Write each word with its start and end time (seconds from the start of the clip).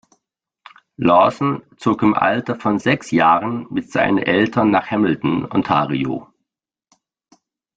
Lawson 0.97 1.61
zog 1.77 2.01
im 2.01 2.15
Alter 2.15 2.55
von 2.55 2.79
sechs 2.79 3.11
Jahren 3.11 3.67
mit 3.69 3.91
seinen 3.91 4.17
Eltern 4.17 4.71
nach 4.71 4.89
Hamilton, 4.89 5.45
Ontario. 5.51 6.27